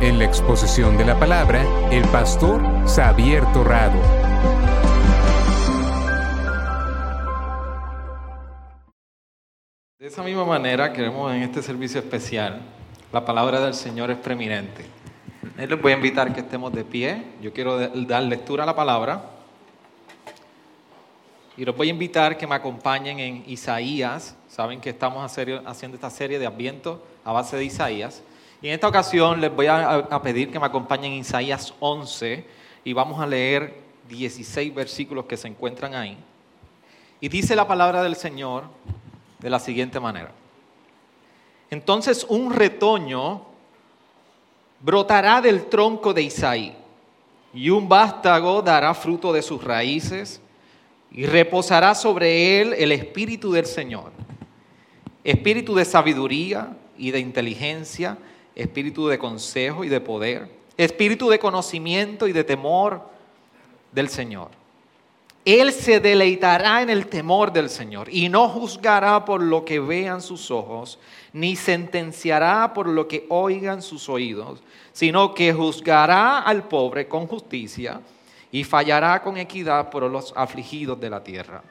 [0.00, 1.60] En la exposición de la palabra,
[1.90, 4.23] el pastor Xavier Torrado.
[10.24, 12.58] Misma manera, queremos en este servicio especial,
[13.12, 14.86] la palabra del Señor es preeminente.
[15.58, 17.22] Les voy a invitar que estemos de pie.
[17.42, 19.22] Yo quiero dar lectura a la palabra.
[21.58, 24.34] Y los voy a invitar que me acompañen en Isaías.
[24.48, 28.22] Saben que estamos haciendo esta serie de Adviento a base de Isaías.
[28.62, 32.46] Y en esta ocasión les voy a pedir que me acompañen en Isaías 11
[32.82, 33.74] y vamos a leer
[34.08, 36.16] 16 versículos que se encuentran ahí.
[37.20, 38.64] Y dice la palabra del Señor
[39.44, 40.32] de la siguiente manera.
[41.68, 43.42] Entonces un retoño
[44.80, 46.74] brotará del tronco de Isaí,
[47.52, 50.40] y un vástago dará fruto de sus raíces,
[51.10, 54.12] y reposará sobre él el espíritu del Señor,
[55.22, 58.16] espíritu de sabiduría y de inteligencia,
[58.54, 60.48] espíritu de consejo y de poder,
[60.78, 63.02] espíritu de conocimiento y de temor
[63.92, 64.63] del Señor
[65.44, 70.22] él se deleitará en el temor del Señor y no juzgará por lo que vean
[70.22, 70.98] sus ojos,
[71.34, 78.00] ni sentenciará por lo que oigan sus oídos, sino que juzgará al pobre con justicia
[78.50, 81.62] y fallará con equidad por los afligidos de la tierra.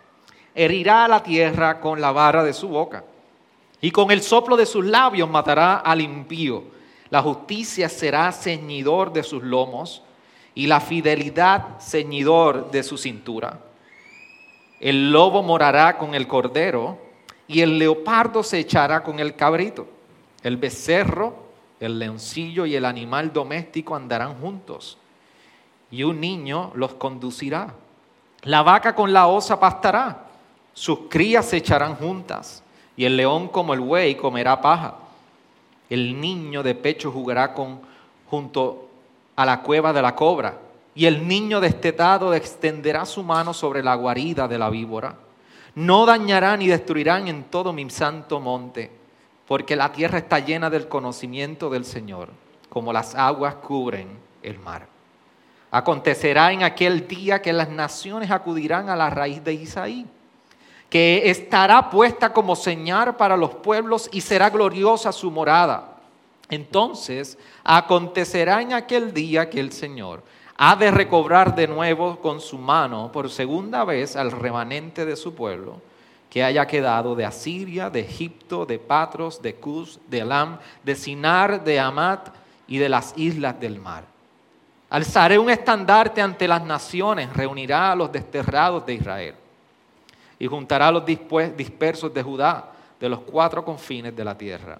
[0.53, 3.03] Herirá la tierra con la vara de su boca
[3.81, 6.63] y con el soplo de sus labios matará al impío.
[7.09, 10.03] La justicia será ceñidor de sus lomos
[10.55, 13.59] y la fidelidad ceñidor de su cintura.
[14.79, 16.97] El lobo morará con el cordero
[17.47, 19.87] y el leopardo se echará con el cabrito.
[20.43, 21.35] El becerro,
[21.79, 24.97] el leoncillo y el animal doméstico andarán juntos
[25.93, 27.75] y un niño los conducirá.
[28.41, 30.25] La vaca con la osa pastará,
[30.73, 32.63] sus crías se echarán juntas
[32.97, 34.95] y el león como el buey comerá paja.
[35.89, 37.81] El niño de pecho jugará con,
[38.27, 38.89] junto
[39.35, 40.59] a la cueva de la cobra,
[40.95, 45.15] y el niño destetado extenderá su mano sobre la guarida de la víbora.
[45.75, 48.91] No dañarán ni destruirán en todo mi santo monte,
[49.47, 52.29] porque la tierra está llena del conocimiento del Señor,
[52.69, 54.07] como las aguas cubren
[54.43, 54.87] el mar.
[55.71, 60.05] Acontecerá en aquel día que las naciones acudirán a la raíz de Isaí,
[60.91, 65.92] que estará puesta como señal para los pueblos y será gloriosa su morada
[66.53, 70.23] entonces acontecerá en aquel día que el Señor
[70.55, 75.33] ha de recobrar de nuevo con su mano por segunda vez al remanente de su
[75.33, 75.81] pueblo
[76.29, 81.63] que haya quedado de Asiria, de Egipto, de Patros, de Cus, de Elam, de Sinar,
[81.63, 82.29] de Amat
[82.67, 84.05] y de las islas del mar.
[84.89, 89.35] Alzaré un estandarte ante las naciones, reunirá a los desterrados de Israel
[90.39, 94.79] y juntará a los dispersos de Judá de los cuatro confines de la tierra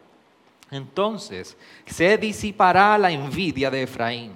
[0.72, 4.34] entonces se disipará la envidia de Efraín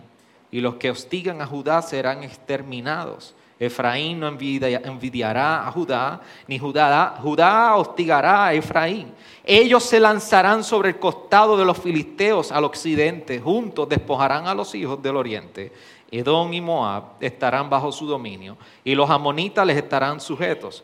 [0.51, 3.33] y los que hostigan a Judá serán exterminados.
[3.59, 9.11] Efraín no envidiará a Judá, ni Judá, Judá hostigará a Efraín.
[9.43, 14.75] Ellos se lanzarán sobre el costado de los filisteos al occidente, juntos despojarán a los
[14.75, 15.71] hijos del oriente.
[16.11, 20.83] Edom y Moab estarán bajo su dominio, y los amonitas les estarán sujetos.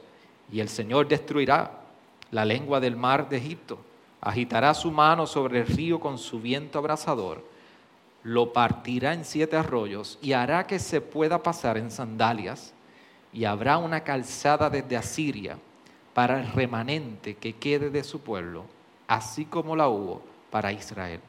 [0.51, 1.79] Y el Señor destruirá
[2.31, 3.77] la lengua del mar de Egipto
[4.23, 7.43] agitará su mano sobre el río con su viento abrasador,
[8.23, 12.73] lo partirá en siete arroyos y hará que se pueda pasar en sandalias,
[13.33, 15.57] y habrá una calzada desde Asiria
[16.13, 18.65] para el remanente que quede de su pueblo,
[19.07, 21.19] así como la hubo para Israel,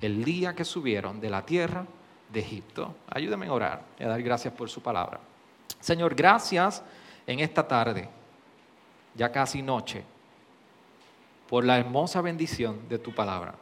[0.00, 1.84] el día que subieron de la tierra
[2.32, 2.94] de Egipto.
[3.10, 5.20] Ayúdame a orar y a dar gracias por su palabra.
[5.80, 6.82] Señor, gracias
[7.26, 8.08] en esta tarde,
[9.14, 10.04] ya casi noche
[11.48, 13.54] por la hermosa bendición de tu palabra.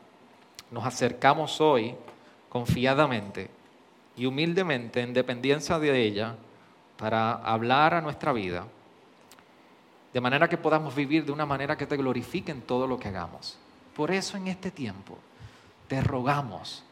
[0.71, 1.95] Nos acercamos hoy
[2.49, 3.49] confiadamente
[4.17, 6.37] y humildemente en dependencia de ella
[6.97, 8.67] para hablar a nuestra vida,
[10.13, 13.09] de manera que podamos vivir de una manera que te glorifique en todo lo que
[13.09, 13.59] hagamos.
[13.95, 15.19] Por eso en este tiempo
[15.89, 16.83] te rogamos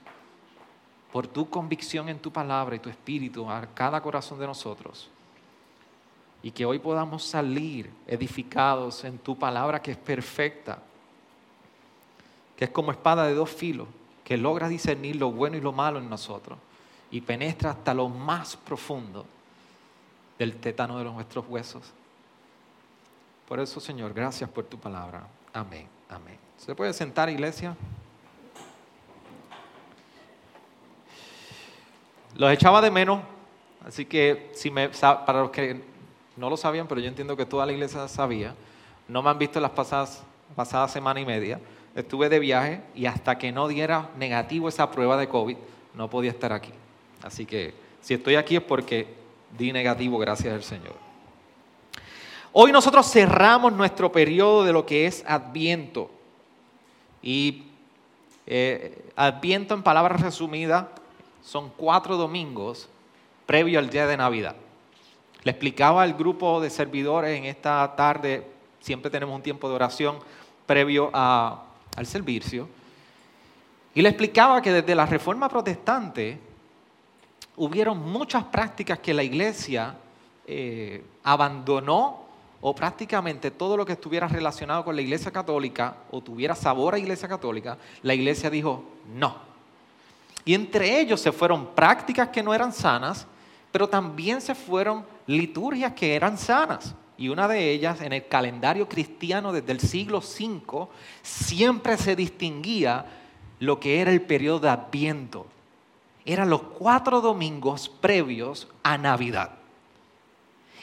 [1.11, 5.11] por tu convicción en tu palabra y tu espíritu a cada corazón de nosotros.
[6.45, 10.79] Y que hoy podamos salir edificados en tu palabra que es perfecta,
[12.57, 13.89] que es como espada de dos filos,
[14.23, 16.59] que logra discernir lo bueno y lo malo en nosotros
[17.11, 19.25] y penetra hasta lo más profundo
[20.39, 21.93] del tétano de nuestros huesos.
[23.47, 25.27] Por eso, Señor, gracias por tu palabra.
[25.53, 26.39] Amén, amén.
[26.59, 27.77] ¿Se puede sentar, iglesia?
[32.37, 33.21] Los echaba de menos,
[33.87, 35.94] así que si me, para los que
[36.37, 38.55] no lo sabían, pero yo entiendo que toda la iglesia sabía,
[39.09, 40.23] no me han visto las pasadas,
[40.57, 41.61] pasadas semana y media,
[41.95, 45.57] estuve de viaje y hasta que no diera negativo esa prueba de COVID,
[45.95, 46.71] no podía estar aquí.
[47.23, 49.07] Así que si estoy aquí es porque
[49.57, 50.95] di negativo gracias al Señor.
[52.53, 56.11] Hoy nosotros cerramos nuestro periodo de lo que es Adviento.
[57.23, 57.65] Y
[58.47, 60.87] eh, Adviento en palabras resumidas
[61.43, 62.89] son cuatro domingos
[63.47, 64.57] previo al día de Navidad.
[65.45, 68.47] Le explicaba al grupo de servidores en esta tarde,
[68.81, 70.19] siempre tenemos un tiempo de oración
[70.67, 72.69] previo al servicio,
[73.95, 76.41] y le explicaba que desde la Reforma Protestante
[77.57, 79.95] hubieron muchas prácticas que la iglesia
[80.47, 82.25] eh, abandonó
[82.61, 86.99] o prácticamente todo lo que estuviera relacionado con la iglesia católica o tuviera sabor a
[86.99, 88.83] iglesia católica, la iglesia dijo
[89.15, 89.37] no.
[90.47, 93.27] Y entre ellos se fueron prácticas que no eran sanas,
[93.75, 96.95] pero también se fueron liturgias que eran sanas.
[97.19, 100.87] Y una de ellas, en el calendario cristiano desde el siglo V,
[101.23, 103.05] siempre se distinguía
[103.59, 105.47] lo que era el periodo de Adviento.
[106.25, 109.51] Eran los cuatro domingos previos a Navidad.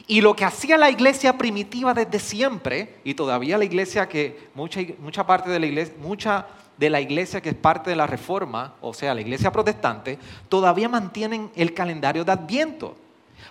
[0.05, 4.81] Y lo que hacía la iglesia primitiva desde siempre, y todavía la iglesia que, mucha,
[4.99, 6.45] mucha parte de la iglesia, mucha
[6.77, 10.17] de la iglesia que es parte de la reforma, o sea, la iglesia protestante,
[10.49, 12.95] todavía mantienen el calendario de Adviento.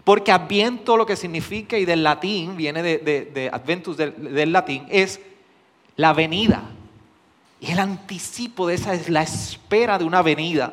[0.05, 5.21] Porque Adviento lo que significa, y del latín, viene de, Adventus del, latín, es
[5.97, 6.63] la venida.
[7.61, 10.73] Y el anticipo de esa es la espera de una venida.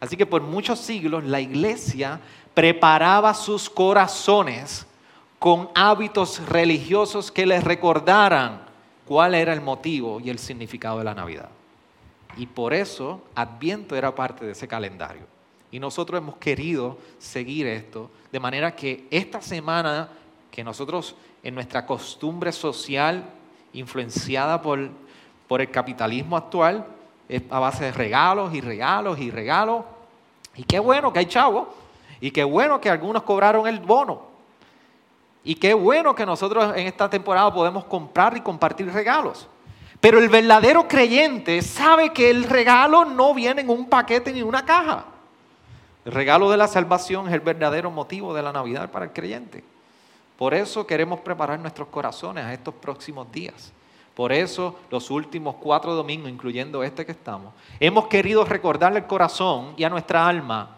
[0.00, 2.20] Así que por muchos siglos la iglesia
[2.52, 4.86] preparaba sus corazones
[5.38, 8.63] con hábitos religiosos que les recordaran
[9.06, 11.48] cuál era el motivo y el significado de la Navidad.
[12.36, 15.22] Y por eso Adviento era parte de ese calendario.
[15.70, 20.08] Y nosotros hemos querido seguir esto, de manera que esta semana
[20.50, 23.24] que nosotros en nuestra costumbre social,
[23.72, 24.88] influenciada por,
[25.48, 26.86] por el capitalismo actual,
[27.28, 29.84] es a base de regalos y regalos y regalos.
[30.54, 31.68] Y qué bueno que hay chavos,
[32.20, 34.33] y qué bueno que algunos cobraron el bono.
[35.44, 39.46] Y qué bueno que nosotros en esta temporada podemos comprar y compartir regalos.
[40.00, 44.46] Pero el verdadero creyente sabe que el regalo no viene en un paquete ni en
[44.46, 45.04] una caja.
[46.04, 49.62] El regalo de la salvación es el verdadero motivo de la Navidad para el creyente.
[50.36, 53.72] Por eso queremos preparar nuestros corazones a estos próximos días.
[54.14, 59.74] Por eso los últimos cuatro domingos, incluyendo este que estamos, hemos querido recordarle al corazón
[59.76, 60.76] y a nuestra alma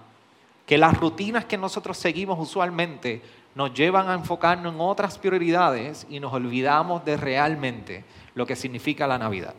[0.65, 3.23] que las rutinas que nosotros seguimos usualmente
[3.57, 8.05] nos llevan a enfocarnos en otras prioridades y nos olvidamos de realmente
[8.37, 9.55] lo que significa la Navidad.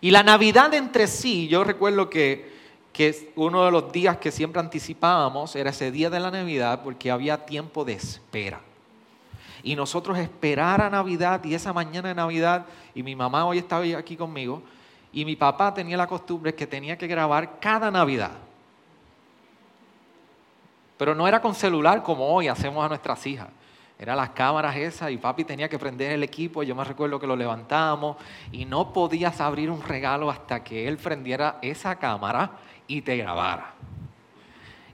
[0.00, 2.56] Y la Navidad entre sí, yo recuerdo que
[2.98, 7.12] que uno de los días que siempre anticipábamos era ese día de la Navidad porque
[7.12, 8.60] había tiempo de espera.
[9.62, 13.84] Y nosotros esperar a Navidad y esa mañana de Navidad, y mi mamá hoy estaba
[13.96, 14.64] aquí conmigo,
[15.12, 18.32] y mi papá tenía la costumbre que tenía que grabar cada Navidad.
[20.98, 23.48] Pero no era con celular como hoy hacemos a nuestras hijas.
[23.98, 26.62] Eran las cámaras esas y papi tenía que prender el equipo.
[26.62, 28.16] Yo me recuerdo que lo levantamos
[28.52, 32.50] y no podías abrir un regalo hasta que él prendiera esa cámara
[32.86, 33.74] y te grabara.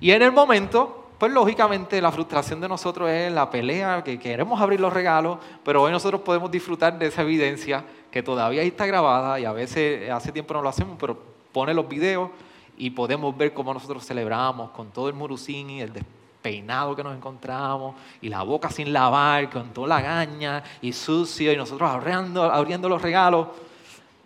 [0.00, 4.60] Y en el momento, pues lógicamente la frustración de nosotros es la pelea, que queremos
[4.60, 9.38] abrir los regalos, pero hoy nosotros podemos disfrutar de esa evidencia que todavía está grabada
[9.38, 11.18] y a veces hace tiempo no lo hacemos, pero
[11.52, 12.30] pone los videos
[12.76, 17.16] y podemos ver cómo nosotros celebramos con todo el murusín y el despeinado que nos
[17.16, 22.42] encontramos y la boca sin lavar, con toda la gaña y sucio y nosotros abriendo,
[22.42, 23.48] abriendo los regalos.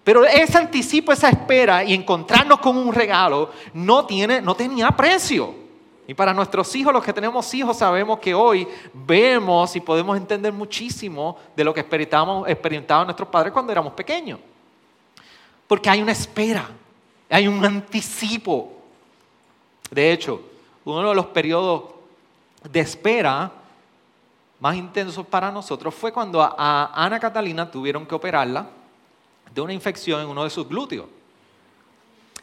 [0.03, 5.55] Pero ese anticipo, esa espera y encontrarnos con un regalo no, tiene, no tenía precio.
[6.07, 10.51] Y para nuestros hijos, los que tenemos hijos, sabemos que hoy vemos y podemos entender
[10.55, 14.41] muchísimo de lo que experimentaban nuestros padres cuando éramos pequeños.
[15.67, 16.67] Porque hay una espera,
[17.29, 18.73] hay un anticipo.
[19.91, 20.41] De hecho,
[20.85, 21.85] uno de los periodos
[22.71, 23.53] de espera
[24.61, 28.67] más intensos para nosotros fue cuando a Ana Catalina tuvieron que operarla
[29.55, 31.07] de una infección en uno de sus glúteos.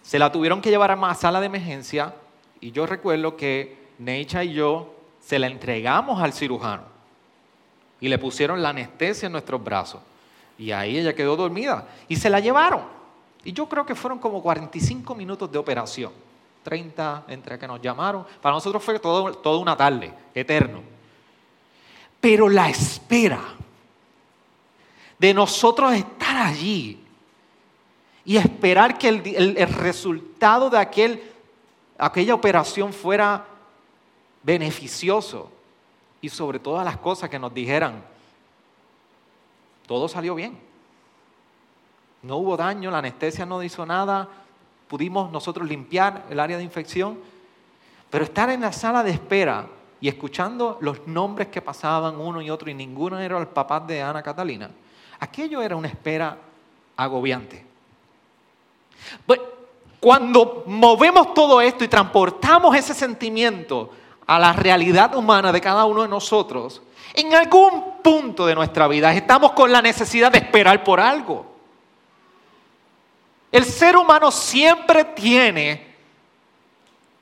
[0.01, 2.13] Se la tuvieron que llevar a una sala de emergencia
[2.61, 6.83] y yo recuerdo que Neicha y yo se la entregamos al cirujano
[7.99, 10.01] y le pusieron la anestesia en nuestros brazos.
[10.57, 12.81] Y ahí ella quedó dormida y se la llevaron.
[13.45, 16.11] Y yo creo que fueron como 45 minutos de operación.
[16.63, 18.25] 30 entre que nos llamaron.
[18.41, 20.81] Para nosotros fue todo, toda una tarde, eterno.
[22.19, 23.39] Pero la espera
[25.19, 26.99] de nosotros estar allí
[28.25, 31.21] y esperar que el, resultado de aquel,
[31.97, 33.45] aquella operación fuera
[34.41, 35.51] beneficioso
[36.19, 38.03] y sobre todas las cosas que nos dijeran,
[39.85, 40.57] todo salió bien.
[42.25, 44.27] No hubo daño, la anestesia no hizo nada,
[44.87, 47.19] pudimos nosotros limpiar el área de infección,
[48.09, 49.67] pero estar en la sala de espera
[50.01, 54.01] y escuchando los nombres que pasaban uno y otro y ninguno era el papá de
[54.01, 54.71] Ana Catalina,
[55.19, 56.35] aquello era una espera
[56.97, 57.63] agobiante.
[59.27, 59.39] Pues,
[59.99, 63.91] cuando movemos todo esto y transportamos ese sentimiento
[64.25, 66.81] a la realidad humana de cada uno de nosotros,
[67.13, 71.54] en algún punto de nuestra vida estamos con la necesidad de esperar por algo.
[73.55, 75.95] El ser humano siempre tiene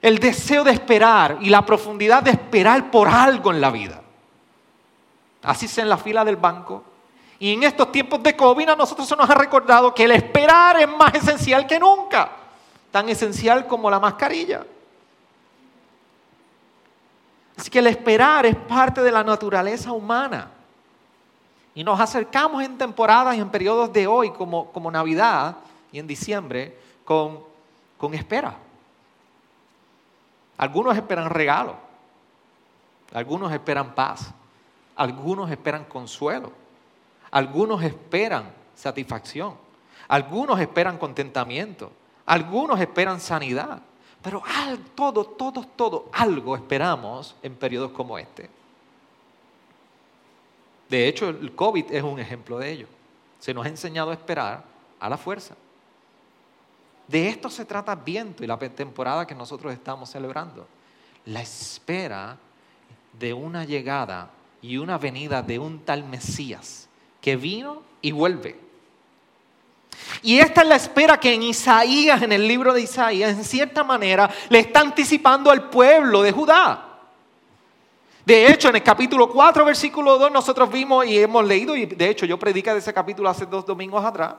[0.01, 4.01] el deseo de esperar y la profundidad de esperar por algo en la vida.
[5.43, 6.83] Así sea en la fila del banco.
[7.37, 10.81] Y en estos tiempos de COVID a nosotros se nos ha recordado que el esperar
[10.81, 12.31] es más esencial que nunca.
[12.89, 14.65] Tan esencial como la mascarilla.
[17.55, 20.49] Así que el esperar es parte de la naturaleza humana.
[21.75, 25.57] Y nos acercamos en temporadas y en periodos de hoy, como, como Navidad
[25.93, 27.39] y en diciembre, con,
[27.97, 28.57] con espera.
[30.57, 31.75] Algunos esperan regalo,
[33.13, 34.33] algunos esperan paz,
[34.95, 36.51] algunos esperan consuelo,
[37.31, 39.55] algunos esperan satisfacción,
[40.07, 41.91] algunos esperan contentamiento,
[42.25, 43.81] algunos esperan sanidad.
[44.21, 44.41] Pero
[44.95, 48.49] todo, todo, todo, algo esperamos en periodos como este.
[50.89, 52.87] De hecho, el COVID es un ejemplo de ello.
[53.39, 54.63] Se nos ha enseñado a esperar
[54.99, 55.55] a la fuerza.
[57.07, 60.67] De esto se trata viento y la temporada que nosotros estamos celebrando.
[61.25, 62.37] La espera
[63.19, 64.29] de una llegada
[64.61, 66.87] y una venida de un tal Mesías
[67.21, 68.59] que vino y vuelve.
[70.21, 73.83] Y esta es la espera que en Isaías, en el libro de Isaías, en cierta
[73.83, 76.89] manera, le está anticipando al pueblo de Judá.
[78.25, 82.09] De hecho, en el capítulo 4, versículo 2, nosotros vimos y hemos leído, y de
[82.09, 84.35] hecho yo prediqué de ese capítulo hace dos domingos atrás,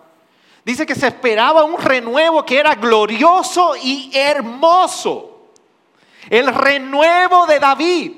[0.64, 5.50] dice que se esperaba un renuevo que era glorioso y hermoso.
[6.30, 8.12] El renuevo de David.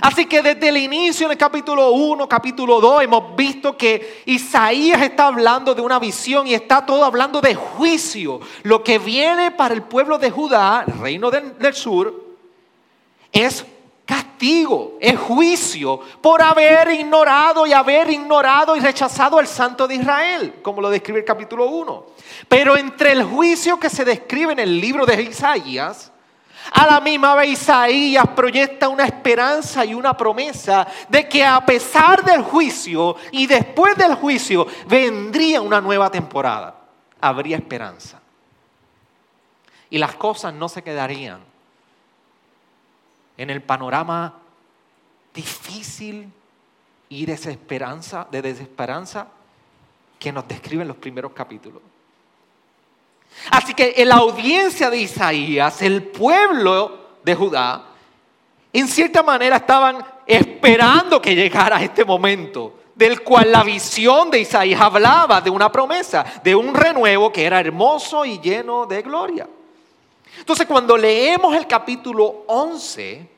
[0.00, 5.02] Así que desde el inicio en el capítulo 1, capítulo 2, hemos visto que Isaías
[5.02, 8.40] está hablando de una visión y está todo hablando de juicio.
[8.62, 12.30] Lo que viene para el pueblo de Judá, el reino del, del sur,
[13.32, 13.64] es
[14.10, 20.54] castigo, es juicio por haber ignorado y haber ignorado y rechazado al Santo de Israel,
[20.62, 22.06] como lo describe el capítulo 1.
[22.48, 26.10] Pero entre el juicio que se describe en el libro de Isaías,
[26.72, 32.24] a la misma vez Isaías proyecta una esperanza y una promesa de que a pesar
[32.24, 36.74] del juicio y después del juicio vendría una nueva temporada.
[37.20, 38.20] Habría esperanza.
[39.88, 41.49] Y las cosas no se quedarían
[43.40, 44.34] en el panorama
[45.32, 46.30] difícil
[47.08, 49.28] y desesperanza, de desesperanza
[50.18, 51.80] que nos describen los primeros capítulos.
[53.50, 57.86] Así que en la audiencia de Isaías, el pueblo de Judá,
[58.74, 64.82] en cierta manera estaban esperando que llegara este momento, del cual la visión de Isaías
[64.82, 69.48] hablaba de una promesa, de un renuevo que era hermoso y lleno de gloria.
[70.38, 73.28] Entonces cuando leemos el capítulo 11,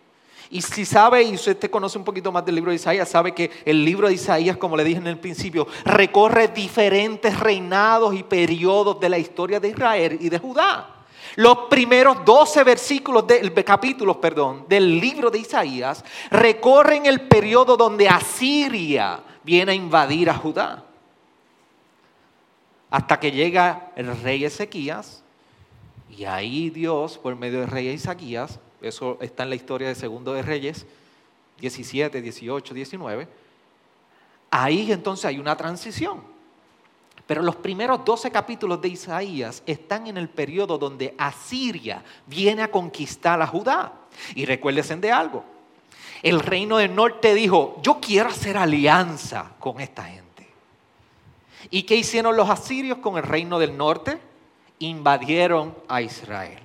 [0.52, 3.50] y si sabe, y usted conoce un poquito más del libro de Isaías, sabe que
[3.64, 9.00] el libro de Isaías, como le dije en el principio, recorre diferentes reinados y periodos
[9.00, 11.02] de la historia de Israel y de Judá.
[11.36, 18.06] Los primeros 12 versículos del capítulos, perdón, del libro de Isaías recorren el periodo donde
[18.06, 20.84] Asiria viene a invadir a Judá.
[22.90, 25.21] Hasta que llega el rey Ezequías
[26.16, 30.34] y ahí Dios, por medio del rey Ezequías, eso está en la historia de Segundo
[30.34, 30.86] de Reyes,
[31.58, 33.28] 17, 18, 19.
[34.50, 36.20] Ahí entonces hay una transición.
[37.26, 42.70] Pero los primeros 12 capítulos de Isaías están en el periodo donde Asiria viene a
[42.70, 43.92] conquistar a Judá.
[44.34, 45.44] Y recuérdense de algo.
[46.22, 50.48] El reino del norte dijo, yo quiero hacer alianza con esta gente.
[51.70, 54.31] ¿Y qué hicieron los asirios con el reino del norte?
[54.82, 56.58] Invadieron a Israel.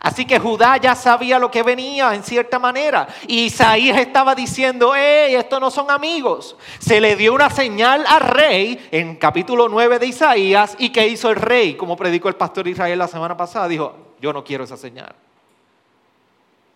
[0.00, 3.06] Así que Judá ya sabía lo que venía en cierta manera.
[3.26, 6.56] Y Isaías estaba diciendo, hey, estos no son amigos.
[6.78, 10.76] Se le dio una señal al rey en capítulo 9 de Isaías.
[10.78, 11.74] ¿Y qué hizo el rey?
[11.74, 15.14] Como predicó el pastor Israel la semana pasada, dijo, yo no quiero esa señal.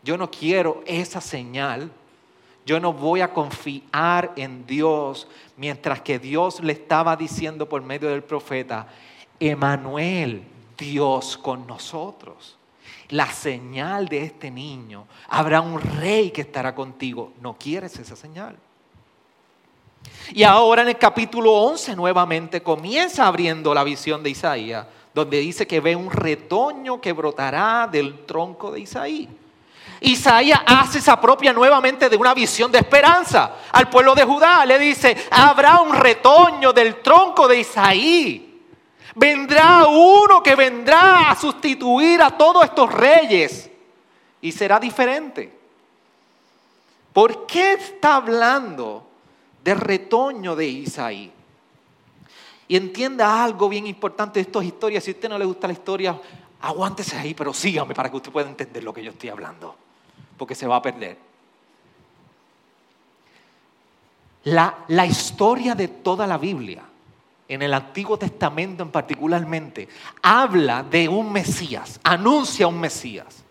[0.02, 1.90] Yo no quiero esa señal.
[2.66, 8.08] Yo no voy a confiar en Dios mientras que Dios le estaba diciendo por medio
[8.08, 8.88] del profeta,
[9.40, 10.44] Emanuel,
[10.76, 12.56] Dios con nosotros.
[13.10, 17.32] La señal de este niño, habrá un rey que estará contigo.
[17.40, 18.56] ¿No quieres esa señal?
[20.32, 25.66] Y ahora en el capítulo 11 nuevamente comienza abriendo la visión de Isaías, donde dice
[25.66, 29.28] que ve un retoño que brotará del tronco de Isaí.
[30.00, 34.66] Isaías hace esa propia nuevamente de una visión de esperanza al pueblo de Judá.
[34.66, 38.45] Le dice, habrá un retoño del tronco de Isaí.
[39.16, 43.70] Vendrá uno que vendrá a sustituir a todos estos reyes
[44.42, 45.52] y será diferente.
[47.12, 49.06] ¿Por qué está hablando
[49.64, 51.32] de retoño de Isaí?
[52.68, 55.02] Y entienda algo bien importante de estas historias.
[55.02, 56.20] Si a usted no le gusta la historia,
[56.60, 59.76] aguántese ahí, pero sígame para que usted pueda entender lo que yo estoy hablando
[60.36, 61.16] porque se va a perder.
[64.44, 66.82] La, la historia de toda la Biblia,
[67.48, 69.88] en el Antiguo Testamento en particularmente,
[70.22, 73.44] habla de un Mesías, anuncia un Mesías.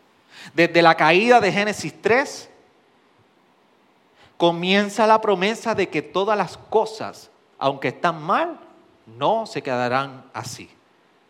[0.53, 2.49] Desde la caída de Génesis 3,
[4.37, 8.59] comienza la promesa de que todas las cosas, aunque están mal,
[9.17, 10.69] no se quedarán así.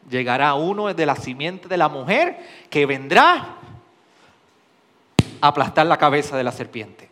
[0.09, 3.57] Llegará uno de la simiente de la mujer que vendrá
[5.41, 7.04] aplastar la cabeza de la serpiente.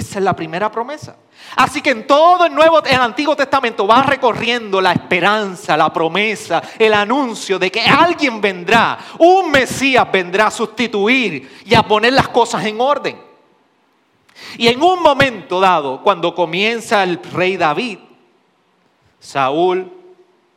[0.00, 1.14] Esa es la primera promesa.
[1.56, 6.62] Así que en todo el Nuevo, el Antiguo Testamento va recorriendo la esperanza, la promesa,
[6.78, 12.28] el anuncio de que alguien vendrá, un Mesías vendrá a sustituir y a poner las
[12.28, 13.20] cosas en orden.
[14.56, 17.98] Y en un momento dado, cuando comienza el rey David,
[19.18, 19.99] Saúl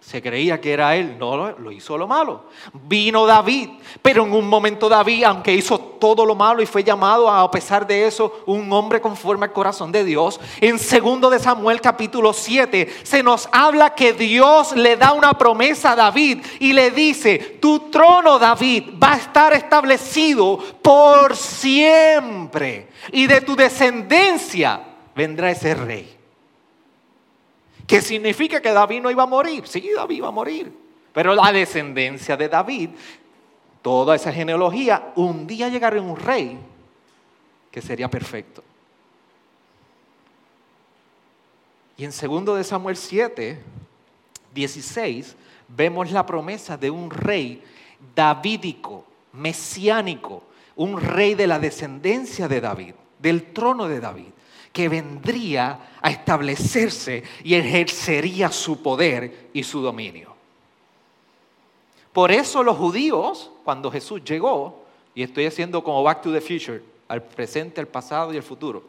[0.06, 2.44] se creía que era él, no lo hizo lo malo.
[2.74, 3.70] Vino David,
[4.02, 7.88] pero en un momento David, aunque hizo todo lo malo y fue llamado a, pesar
[7.88, 12.94] de eso un hombre conforme al corazón de Dios, en segundo de Samuel capítulo 7
[13.04, 17.90] se nos habla que Dios le da una promesa a David y le dice, "Tu
[17.90, 24.82] trono, David, va a estar establecido por siempre y de tu descendencia
[25.16, 26.23] vendrá ese rey."
[27.88, 29.68] ¿Qué significa que David no iba a morir.
[29.68, 30.72] Sí, David iba a morir.
[31.14, 32.90] Pero la descendencia de David,
[33.82, 36.58] toda esa genealogía, un día llegaría un rey
[37.70, 38.64] que sería perfecto.
[41.98, 43.62] Y en segundo de Samuel 7,
[44.54, 45.36] 16,
[45.68, 47.64] vemos la promesa de un rey
[48.16, 50.44] davídico, mesiánico,
[50.76, 54.34] un rey de la descendencia de David, del trono de David
[54.74, 60.34] que vendría a establecerse y ejercería su poder y su dominio.
[62.12, 64.84] Por eso los judíos, cuando Jesús llegó,
[65.16, 68.84] y estoy haciendo como Back to the Future, al presente, al pasado y al futuro,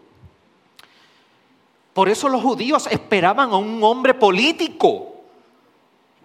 [1.92, 5.14] por eso los judíos esperaban a un hombre político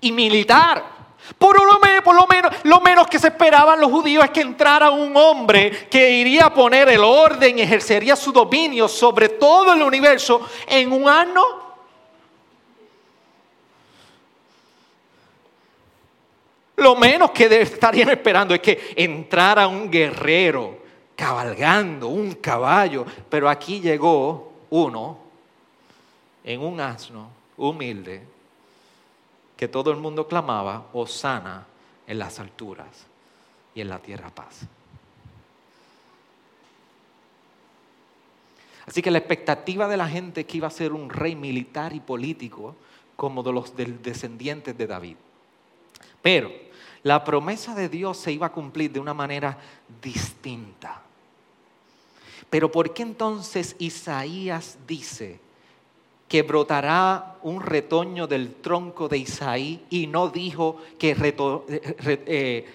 [0.02, 0.99] y militar
[1.38, 4.42] por lo, menos, por lo, menos, lo menos que se esperaban los judíos es que
[4.42, 9.82] entrara un hombre que iría a poner el orden ejercería su dominio sobre todo el
[9.82, 11.42] universo en un año.
[16.78, 20.80] Lo menos que estarían esperando es que entrara un guerrero
[21.16, 25.20] cabalgando un caballo, pero aquí llegó uno
[26.44, 28.39] en un asno humilde
[29.60, 31.68] que todo el mundo clamaba, sana
[32.08, 32.88] en las alturas
[33.76, 34.62] y en la tierra paz.
[38.86, 42.00] Así que la expectativa de la gente que iba a ser un rey militar y
[42.00, 42.78] político
[43.18, 45.18] como de los descendientes de David.
[46.22, 46.50] Pero
[47.04, 49.58] la promesa de Dios se iba a cumplir de una manera
[50.02, 51.02] distinta.
[52.50, 55.42] Pero ¿por qué entonces Isaías dice
[56.30, 61.16] que brotará un retoño del tronco de Isaí y no dijo que
[62.08, 62.66] eh,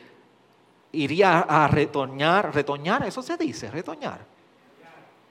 [0.90, 4.18] iría a retoñar, retoñar, eso se dice, retoñar,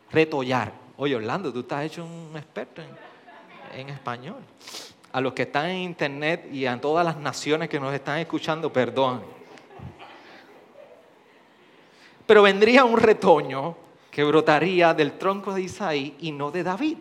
[0.10, 0.72] retollar.
[0.96, 2.82] Oye, Orlando, tú estás hecho un experto
[3.76, 4.42] en español.
[5.12, 8.72] A los que están en internet y a todas las naciones que nos están escuchando,
[8.72, 9.22] perdón.
[12.26, 13.76] Pero vendría un retoño
[14.10, 16.98] que brotaría del tronco de Isaí y no de David.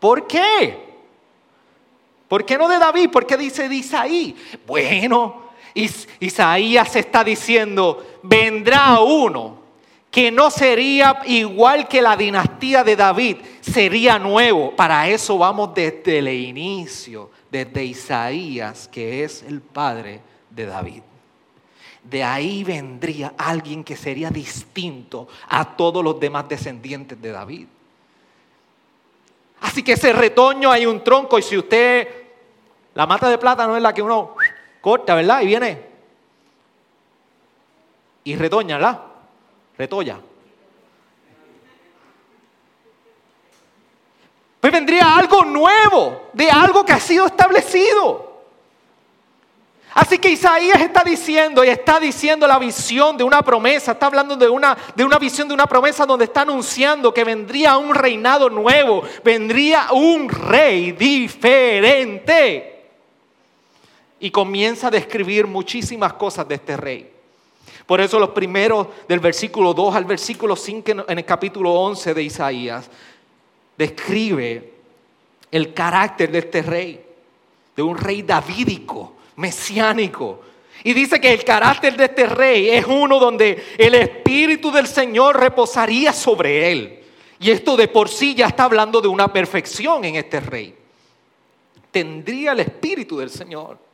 [0.00, 0.90] ¿Por qué?
[2.26, 3.10] ¿Por qué no de David?
[3.10, 4.34] ¿Por qué dice de Isaí?
[4.66, 9.60] Bueno, Isaías está diciendo, vendrá uno
[10.10, 14.74] que no sería igual que la dinastía de David, sería nuevo.
[14.74, 21.02] Para eso vamos desde el inicio, desde Isaías, que es el padre de David.
[22.02, 27.66] De ahí vendría alguien que sería distinto a todos los demás descendientes de David.
[29.60, 32.08] Así que ese retoño hay un tronco y si usted,
[32.94, 34.36] la mata de plátano es la que uno
[34.80, 35.42] corta, ¿verdad?
[35.42, 35.90] Y viene
[38.24, 39.00] y retoña, ¿verdad?
[39.76, 40.20] Retolla.
[44.60, 48.29] Pues vendría algo nuevo, de algo que ha sido establecido.
[49.92, 54.36] Así que Isaías está diciendo y está diciendo la visión de una promesa, está hablando
[54.36, 58.48] de una, de una visión de una promesa donde está anunciando que vendría un reinado
[58.48, 62.84] nuevo, vendría un rey diferente.
[64.20, 67.10] Y comienza a describir muchísimas cosas de este rey.
[67.86, 72.22] Por eso los primeros del versículo 2 al versículo 5 en el capítulo 11 de
[72.22, 72.88] Isaías
[73.76, 74.74] describe
[75.50, 77.04] el carácter de este rey,
[77.74, 80.42] de un rey davídico, mesiánico.
[80.82, 85.38] Y dice que el carácter de este rey es uno donde el Espíritu del Señor
[85.38, 87.00] reposaría sobre él.
[87.38, 90.74] Y esto de por sí ya está hablando de una perfección en este rey.
[91.90, 93.89] Tendría el Espíritu del Señor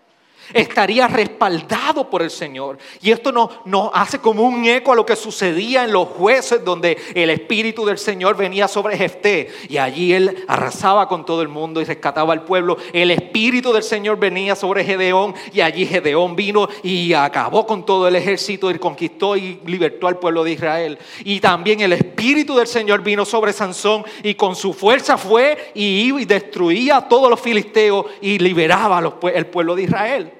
[0.53, 2.79] estaría respaldado por el Señor.
[3.01, 6.65] Y esto nos, nos, hace como un eco a lo que sucedía en los jueces,
[6.65, 11.49] donde el Espíritu del Señor venía sobre Jefté y allí él arrasaba con todo el
[11.49, 12.77] mundo y rescataba al pueblo.
[12.93, 18.09] El Espíritu del Señor venía sobre Gedeón y allí Gedeón vino y acabó con todo
[18.09, 20.99] el ejército y conquistó y libertó al pueblo de Israel.
[21.25, 26.25] Y también el Espíritu del Señor vino sobre Sansón y con su fuerza fue y
[26.25, 30.36] destruía a todos los filisteos y liberaba al pueblo de Israel.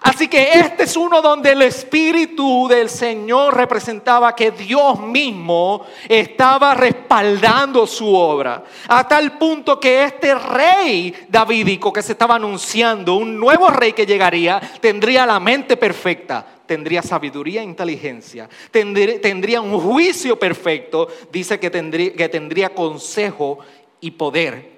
[0.00, 6.74] Así que este es uno donde el Espíritu del Señor representaba que Dios mismo estaba
[6.74, 8.62] respaldando su obra.
[8.86, 14.06] A tal punto que este rey davídico que se estaba anunciando, un nuevo rey que
[14.06, 21.70] llegaría, tendría la mente perfecta, tendría sabiduría e inteligencia, tendría, un juicio perfecto, dice que
[21.70, 23.58] tendría, que tendría consejo
[24.00, 24.77] y poder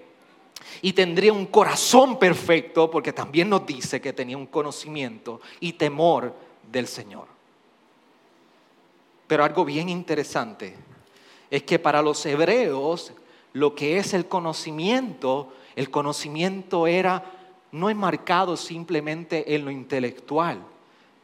[0.83, 6.35] y tendría un corazón perfecto, porque también nos dice que tenía un conocimiento y temor
[6.71, 7.27] del Señor.
[9.27, 10.77] Pero algo bien interesante
[11.51, 13.13] es que para los hebreos
[13.53, 17.25] lo que es el conocimiento, el conocimiento era
[17.73, 20.61] no enmarcado simplemente en lo intelectual.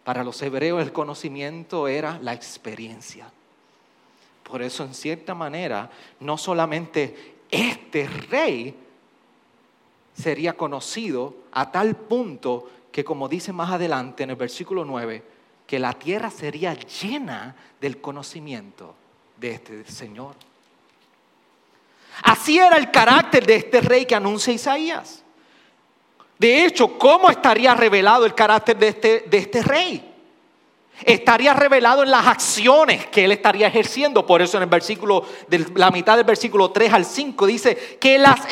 [0.04, 3.30] Para los hebreos el conocimiento era la experiencia.
[4.44, 5.90] Por eso en cierta manera
[6.20, 8.74] no solamente este rey
[10.16, 15.22] sería conocido a tal punto que, como dice más adelante en el versículo 9,
[15.66, 18.94] que la tierra sería llena del conocimiento
[19.36, 20.34] de este Señor.
[22.22, 25.22] Así era el carácter de este rey que anuncia Isaías.
[26.38, 30.15] De hecho, ¿cómo estaría revelado el carácter de este, de este rey?
[31.04, 34.26] Estaría revelado en las acciones que él estaría ejerciendo.
[34.26, 38.18] Por eso en el versículo, de la mitad del versículo 3 al 5 dice que
[38.18, 38.46] las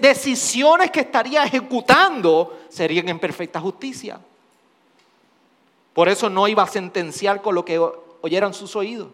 [0.00, 4.18] decisiones que estaría ejecutando serían en perfecta justicia.
[5.92, 7.78] Por eso no iba a sentenciar con lo que
[8.22, 9.08] oyeran sus oídos.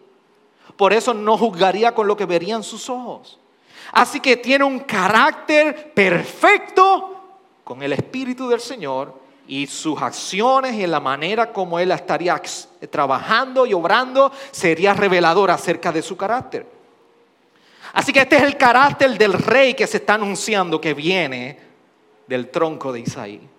[0.77, 3.37] Por eso no juzgaría con lo que verían sus ojos.
[3.91, 7.15] Así que tiene un carácter perfecto
[7.63, 9.18] con el Espíritu del Señor
[9.49, 12.39] y sus acciones y la manera como él estaría
[12.91, 16.67] trabajando y obrando sería revelador acerca de su carácter.
[17.93, 21.59] Así que este es el carácter del rey que se está anunciando que viene
[22.27, 23.49] del tronco de Isaí.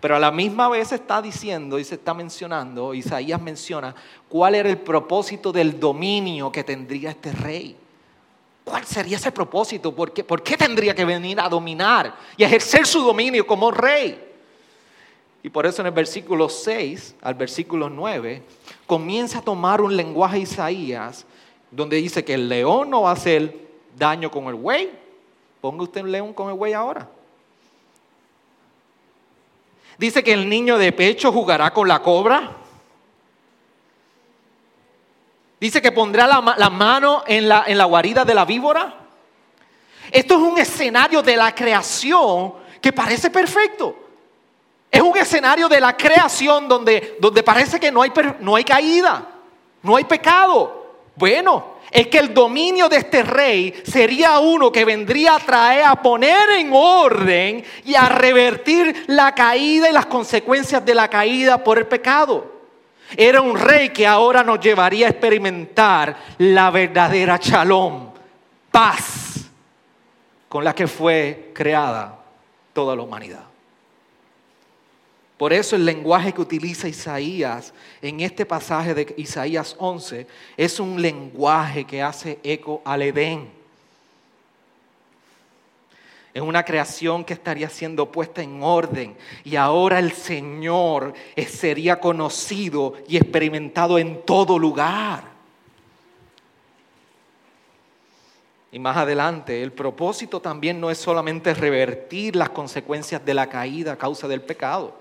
[0.00, 3.96] Pero a la misma vez está diciendo y se está mencionando, Isaías menciona
[4.28, 7.76] cuál era el propósito del dominio que tendría este rey.
[8.62, 9.92] ¿Cuál sería ese propósito?
[9.92, 14.35] ¿Por qué, ¿Por qué tendría que venir a dominar y ejercer su dominio como rey?
[15.46, 18.42] Y por eso en el versículo 6 al versículo 9
[18.84, 21.24] comienza a tomar un lenguaje Isaías
[21.70, 23.56] donde dice que el león no va a hacer
[23.96, 24.90] daño con el buey.
[25.60, 27.08] Ponga usted un león con el buey ahora.
[29.96, 32.56] Dice que el niño de pecho jugará con la cobra.
[35.60, 38.98] Dice que pondrá la, mano en la, en la guarida de la víbora.
[40.10, 44.05] Esto es un escenario de la creación que parece perfecto.
[44.96, 49.28] Es un escenario de la creación donde, donde parece que no hay, no hay caída,
[49.82, 50.86] no hay pecado.
[51.14, 55.96] Bueno, es que el dominio de este rey sería uno que vendría a traer, a
[55.96, 61.76] poner en orden y a revertir la caída y las consecuencias de la caída por
[61.76, 62.54] el pecado.
[63.14, 68.12] Era un rey que ahora nos llevaría a experimentar la verdadera shalom,
[68.70, 69.44] paz,
[70.48, 72.16] con la que fue creada
[72.72, 73.45] toda la humanidad.
[75.36, 81.00] Por eso el lenguaje que utiliza Isaías en este pasaje de Isaías 11 es un
[81.00, 83.56] lenguaje que hace eco al Edén.
[86.36, 91.14] en una creación que estaría siendo puesta en orden y ahora el Señor
[91.48, 95.24] sería conocido y experimentado en todo lugar.
[98.70, 103.92] Y más adelante, el propósito también no es solamente revertir las consecuencias de la caída
[103.92, 104.92] a causa del pecado,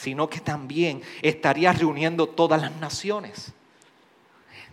[0.00, 3.52] sino que también estaría reuniendo todas las naciones.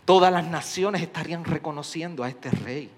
[0.06, 2.90] Todas las naciones estarían reconociendo a este rey.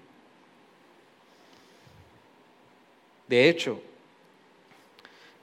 [3.26, 3.82] De hecho,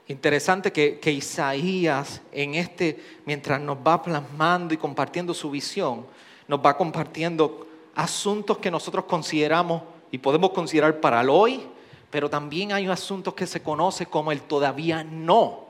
[0.08, 6.06] interesante que, Isaías en este, mientras nos va plasmando y compartiendo su visión,
[6.47, 11.67] nos va compartiendo asuntos que nosotros consideramos y podemos considerar para el hoy,
[12.10, 15.67] pero también hay asuntos que se conoce como el todavía no.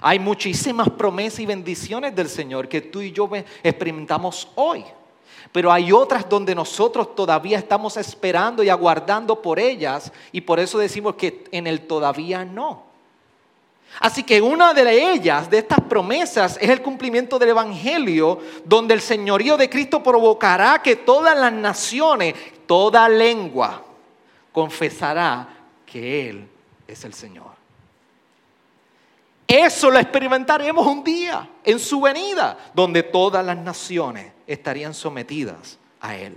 [0.00, 3.28] Hay muchísimas promesas y bendiciones del Señor que tú y yo
[3.62, 4.84] experimentamos hoy.
[5.52, 10.78] Pero hay otras donde nosotros todavía estamos esperando y aguardando por ellas y por eso
[10.78, 12.94] decimos que en el todavía no.
[14.00, 19.00] Así que una de ellas, de estas promesas, es el cumplimiento del Evangelio, donde el
[19.00, 22.34] señorío de Cristo provocará que todas las naciones,
[22.66, 23.84] toda lengua,
[24.50, 25.48] confesará
[25.86, 26.48] que Él
[26.88, 27.53] es el Señor.
[29.46, 36.16] Eso lo experimentaremos un día en su venida, donde todas las naciones estarían sometidas a
[36.16, 36.36] Él.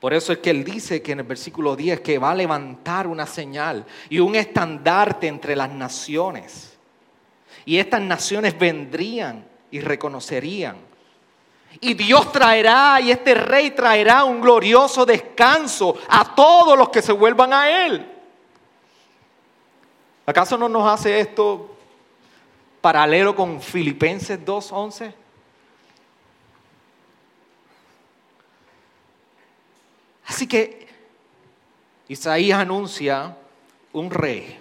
[0.00, 3.06] Por eso es que Él dice que en el versículo 10 que va a levantar
[3.08, 6.78] una señal y un estandarte entre las naciones.
[7.64, 10.76] Y estas naciones vendrían y reconocerían.
[11.80, 17.12] Y Dios traerá y este rey traerá un glorioso descanso a todos los que se
[17.12, 18.17] vuelvan a Él.
[20.28, 21.74] ¿Acaso no nos hace esto
[22.82, 25.14] paralelo con Filipenses 2.11?
[30.26, 30.86] Así que
[32.08, 33.38] Isaías anuncia
[33.94, 34.58] un rey,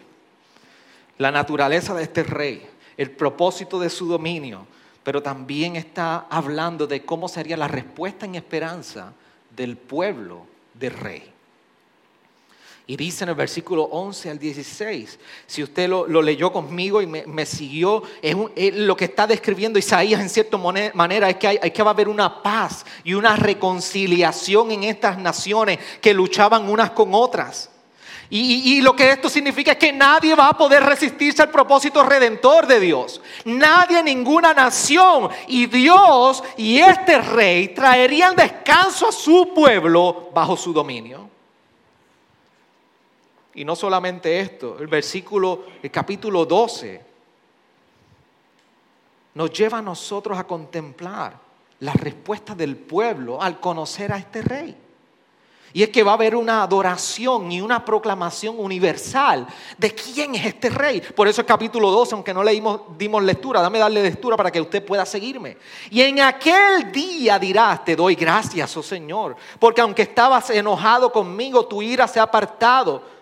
[1.17, 4.65] la naturaleza de este rey, el propósito de su dominio,
[5.03, 9.11] pero también está hablando de cómo sería la respuesta en esperanza
[9.53, 11.36] del pueblo del rey.
[12.89, 17.45] Y dice en el versículo 11 al 16, si usted lo, leyó conmigo y me,
[17.45, 18.01] siguió,
[18.75, 22.07] lo que está describiendo Isaías en cierta manera es que, hay, que va a haber
[22.07, 27.69] una paz y una reconciliación en estas naciones que luchaban unas con otras.
[28.29, 32.03] Y, y, lo que esto significa es que nadie va a poder resistirse al propósito
[32.03, 33.21] redentor de Dios.
[33.45, 35.29] Nadie, ninguna nación.
[35.47, 41.36] Y Dios y este rey traerían descanso a su pueblo bajo su dominio.
[43.57, 47.01] Y no solamente esto, el versículo, el capítulo 12,
[49.33, 51.35] nos lleva a nosotros a contemplar
[51.79, 54.77] la respuesta del pueblo al conocer a este rey.
[55.73, 60.45] Y es que va a haber una adoración y una proclamación universal de quién es
[60.45, 61.01] este rey.
[61.01, 64.61] Por eso el capítulo 12, aunque no leímos, dimos lectura, dame darle lectura para que
[64.61, 65.57] usted pueda seguirme.
[65.89, 71.65] Y en aquel día dirás, te doy gracias, oh Señor, porque aunque estabas enojado conmigo,
[71.65, 73.16] tu ira se ha apartado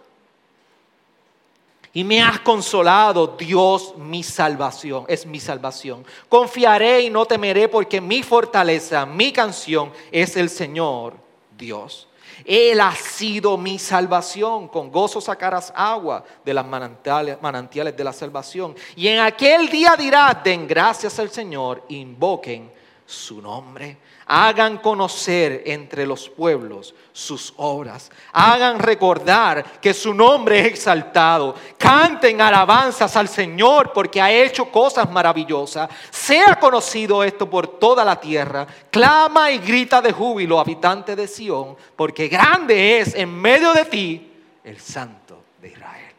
[1.96, 6.06] y me has consolado, Dios, mi salvación, es mi salvación.
[6.28, 11.14] Confiaré y no temeré porque mi fortaleza, mi canción es el Señor
[11.58, 12.10] Dios.
[12.44, 14.68] Él ha sido mi salvación.
[14.68, 18.76] Con gozo sacarás agua de las manantiales, manantiales de la salvación.
[18.98, 22.74] Y en aquel día dirás, den gracias al Señor, invoquen
[23.06, 23.98] su nombre.
[24.28, 28.12] Hagan conocer entre los pueblos sus obras.
[28.34, 31.56] Hagan recordar que su nombre es exaltado.
[31.78, 35.89] Canten alabanzas al Señor porque ha hecho cosas maravillosas.
[36.10, 38.65] Sea conocido esto por toda la tierra.
[38.89, 44.32] Clama y grita de júbilo, habitante de Sión, porque grande es en medio de ti
[44.63, 46.13] el Santo de Israel.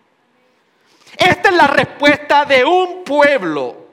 [1.17, 3.86] Esta es la respuesta de un pueblo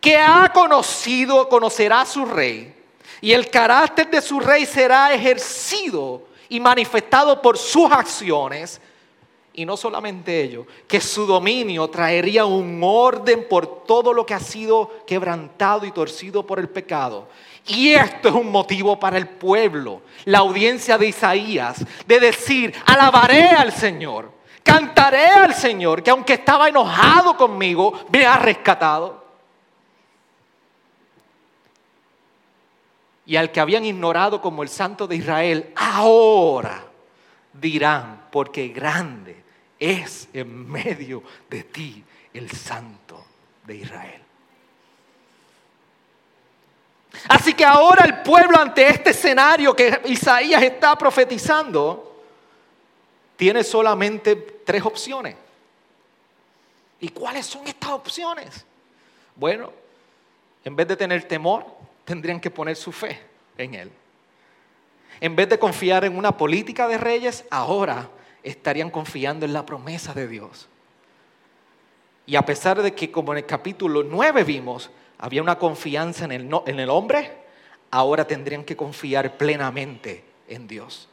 [0.00, 2.74] que ha conocido, conocerá a su rey,
[3.20, 8.80] y el carácter de su rey será ejercido y manifestado por sus acciones.
[9.52, 14.40] Y no solamente ello, que su dominio traería un orden por todo lo que ha
[14.40, 17.28] sido quebrantado y torcido por el pecado.
[17.66, 23.48] Y esto es un motivo para el pueblo, la audiencia de Isaías, de decir, alabaré
[23.48, 24.32] al Señor,
[24.62, 29.29] cantaré al Señor, que aunque estaba enojado conmigo, me ha rescatado.
[33.30, 36.84] Y al que habían ignorado como el Santo de Israel, ahora
[37.52, 39.44] dirán, porque grande
[39.78, 42.02] es en medio de ti
[42.34, 43.24] el Santo
[43.64, 44.20] de Israel.
[47.28, 52.24] Así que ahora el pueblo ante este escenario que Isaías está profetizando,
[53.36, 55.36] tiene solamente tres opciones.
[56.98, 58.66] ¿Y cuáles son estas opciones?
[59.36, 59.72] Bueno,
[60.64, 61.78] en vez de tener temor,
[62.10, 63.20] tendrían que poner su fe
[63.56, 63.92] en Él.
[65.20, 68.10] En vez de confiar en una política de reyes, ahora
[68.42, 70.66] estarían confiando en la promesa de Dios.
[72.26, 76.32] Y a pesar de que, como en el capítulo 9 vimos, había una confianza en
[76.32, 77.30] el, en el hombre,
[77.92, 81.08] ahora tendrían que confiar plenamente en Dios.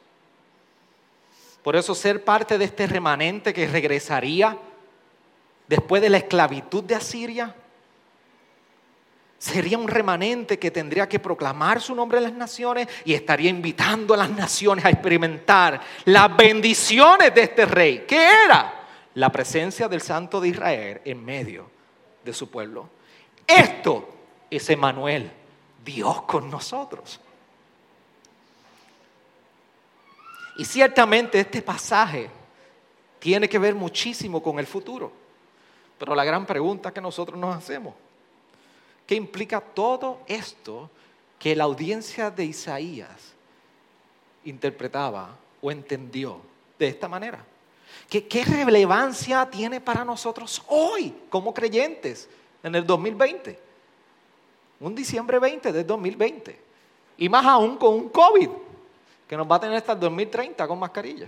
[1.62, 4.58] Por eso ser parte de este remanente que regresaría
[5.68, 7.54] después de la esclavitud de Asiria,
[9.38, 14.14] sería un remanente que tendría que proclamar su nombre en las naciones y estaría invitando
[14.14, 18.06] a las naciones a experimentar las bendiciones de este rey.
[18.08, 18.74] ¿Qué era?
[19.16, 21.70] La presencia del Santo de Israel en medio
[22.24, 22.90] de su pueblo.
[23.46, 24.10] Esto
[24.50, 25.32] es Emanuel,
[25.84, 27.20] Dios con nosotros.
[30.58, 32.30] Y ciertamente este pasaje
[33.20, 35.12] tiene que ver muchísimo con el futuro.
[35.98, 37.94] Pero la gran pregunta que nosotros nos hacemos,
[39.08, 40.92] ¿qué implica todo esto
[41.40, 43.34] que la audiencia de Isaías
[44.44, 46.42] interpretaba o entendió
[46.78, 47.44] de esta manera?
[48.10, 52.30] ¿Qué, ¿Qué, relevancia tiene para nosotros hoy como creyentes
[52.62, 53.60] en el 2020?
[54.80, 56.60] Un diciembre 20 del 2020.
[57.18, 58.50] Y más aún con un COVID
[59.28, 61.28] que nos va a tener hasta el 2030 con mascarilla.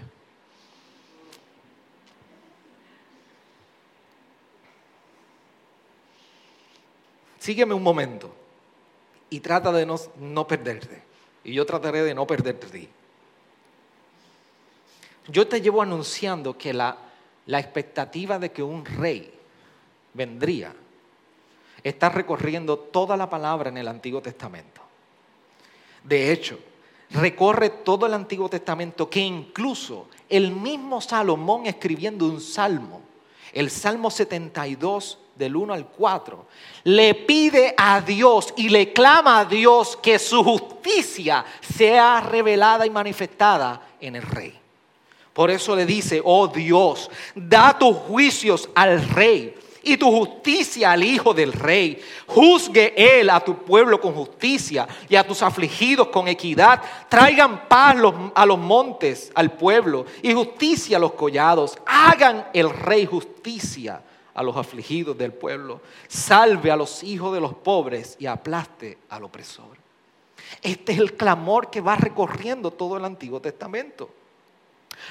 [7.39, 8.31] Sígueme un momento
[9.29, 11.01] y trata de no, perderte.
[11.43, 12.89] Y yo trataré de no perderte.
[15.27, 16.97] Yo te llevo anunciando que la,
[17.45, 19.31] la expectativa de que un rey
[20.13, 20.75] vendría
[21.81, 24.81] está recorriendo toda la palabra en el Antiguo Testamento.
[26.03, 26.59] De hecho,
[27.11, 33.01] recorre todo el Antiguo Testamento que incluso el mismo Salomón escribiendo un salmo,
[33.53, 36.45] el Salmo 72 del 1 al 4,
[36.83, 42.89] le pide a Dios y le clama a Dios que su justicia sea revelada y
[42.89, 44.53] manifestada en el rey.
[45.31, 51.05] Por eso le dice, oh Dios, da tus juicios al rey y tu justicia al
[51.05, 52.03] Hijo del Rey.
[52.27, 56.81] Juzgue Él a tu pueblo con justicia y a tus afligidos con equidad.
[57.07, 57.95] Traigan paz
[58.35, 61.77] a los montes, al pueblo, y justicia a los collados.
[61.85, 64.01] Hagan el Rey justicia
[64.39, 65.81] a los afligidos del pueblo.
[66.07, 69.75] Salve a los hijos de los pobres y aplaste al opresor.
[70.61, 74.09] Este es el clamor que va recorriendo todo el Antiguo Testamento.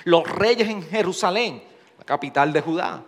[0.05, 1.63] Los reyes en Jerusalén,
[1.99, 3.03] la capital de Judá,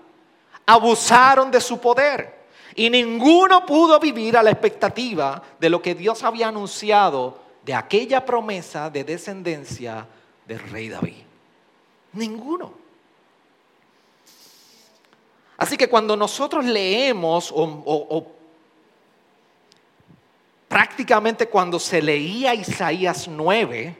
[0.66, 2.40] abusaron de su poder
[2.74, 8.26] y ninguno pudo vivir a la expectativa de lo que Dios había anunciado de aquella
[8.26, 10.06] promesa de descendencia
[10.46, 11.22] del rey David.
[12.12, 12.79] Ninguno.
[15.70, 18.26] Así que cuando nosotros leemos o,
[20.66, 23.96] prácticamente cuando se leía Isaías 9,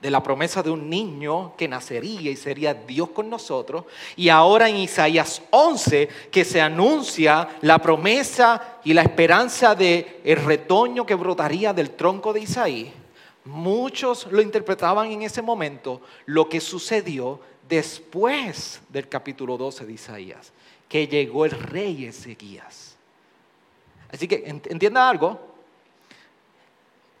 [0.00, 3.86] de la promesa de un niño que nacería y sería Dios con nosotros.
[4.14, 10.36] Y ahora en Isaías 11 que se anuncia la promesa y la esperanza de el
[10.36, 12.92] retoño que brotaría del tronco de Isaí.
[13.44, 17.40] Muchos lo interpretaban en ese momento lo que sucedió
[17.72, 20.52] después del capítulo 12 de Isaías,
[20.90, 22.96] que llegó el rey Ezequías.
[24.12, 25.40] Así que entienda algo,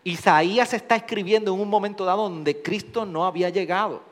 [0.04, 4.02] Isaías está escribiendo en un momento dado donde Cristo no había llegado.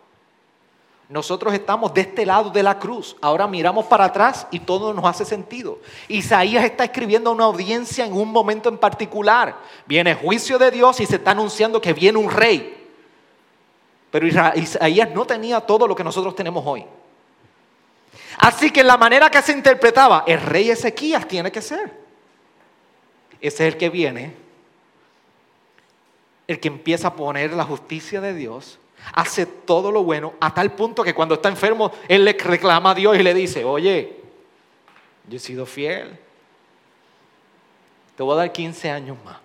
[1.11, 3.17] Nosotros estamos de este lado de la cruz.
[3.21, 5.79] Ahora miramos para atrás y todo nos hace sentido.
[6.09, 9.59] Isaías está escribiendo a una audiencia en un momento en particular.
[9.85, 12.80] Viene juicio de Dios y se está anunciando que viene un rey.
[14.11, 16.85] Pero Isaías no tenía todo lo que nosotros tenemos hoy.
[18.39, 21.93] Así que la manera que se interpretaba, el rey Ezequías tiene que ser.
[23.41, 24.35] Ese es el que viene
[26.51, 28.81] el que empieza a poner la justicia de Dios,
[29.13, 32.95] hace todo lo bueno, a tal punto que cuando está enfermo, él le reclama a
[32.97, 34.17] Dios y le dice, oye,
[35.29, 36.19] yo he sido fiel,
[38.17, 39.37] te voy a dar 15 años más.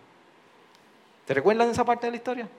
[1.25, 2.49] ¿Te recuerdan esa parte de la historia?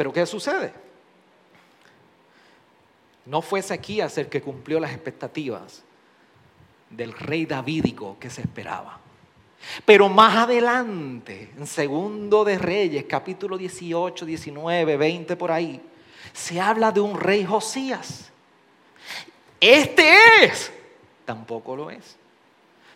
[0.00, 0.72] Pero ¿qué sucede?
[3.26, 5.82] No fue Ezequías el que cumplió las expectativas
[6.88, 8.98] del rey davídico que se esperaba.
[9.84, 15.82] Pero más adelante, en Segundo de Reyes, capítulo 18, 19, 20 por ahí,
[16.32, 18.30] se habla de un rey Josías.
[19.60, 20.72] Este es.
[21.26, 22.16] Tampoco lo es.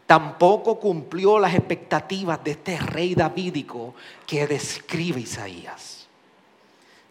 [0.06, 3.94] Tampoco cumplió las expectativas de este rey davídico
[4.26, 6.03] que describe Isaías.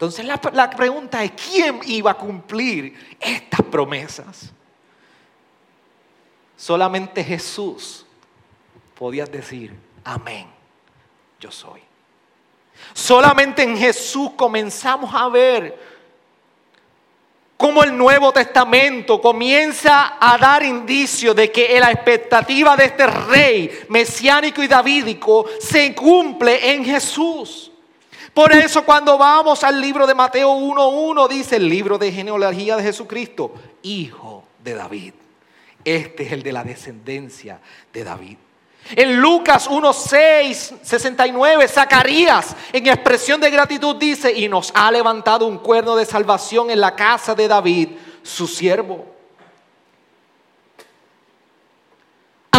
[0.04, 4.52] Entonces la, pregunta es, ¿quién iba a cumplir estas promesas?
[6.58, 8.06] Solamente Jesús
[8.96, 9.74] podía decir,
[10.04, 10.48] amén,
[11.40, 11.80] yo soy.
[12.92, 15.80] Solamente en Jesús comenzamos a ver
[17.56, 23.86] cómo el Nuevo Testamento comienza a dar indicio de que la expectativa de este rey
[23.88, 27.70] mesiánico y davídico se cumple en Jesús.
[28.34, 32.84] Por eso cuando vamos al libro de Mateo 1.1 dice el libro de genealogía de
[32.84, 33.54] Jesucristo,
[33.84, 35.14] hijo de David.
[35.86, 37.60] Este es el de la descendencia
[37.92, 38.38] de David.
[38.96, 45.60] En Lucas 1.6, 69, Zacarías en expresión de gratitud dice, y nos ha levantado un
[45.60, 47.90] cuerno de salvación en la casa de David,
[48.24, 49.13] su siervo.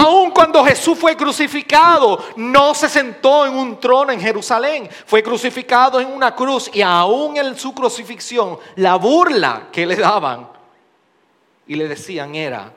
[0.05, 5.98] Aun cuando Jesús fue crucificado, no se sentó en un trono en Jerusalén, fue crucificado
[5.98, 10.46] en una cruz y aún en su crucifixión, la burla que le daban
[11.66, 12.70] y le decían era,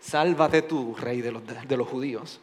[0.00, 2.38] sálvate tú, rey de los, de los judíos.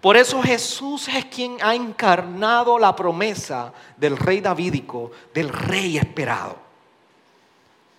[0.00, 6.56] Por eso Jesús es quien ha encarnado la promesa del rey davídico, del rey esperado.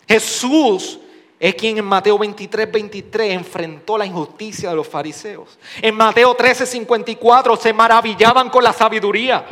[0.05, 0.99] Jesús
[1.43, 5.59] es quien en Mateo 23, 23 enfrentó la injusticia de los fariseos.
[5.81, 9.45] En Mateo 13, 54 se maravillaban con la sabiduría